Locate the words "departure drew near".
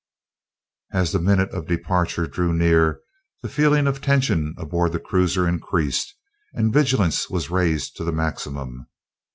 1.67-3.01